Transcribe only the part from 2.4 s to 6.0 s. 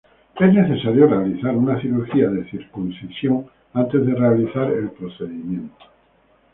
circuncisión antes de realizar el procedimiento.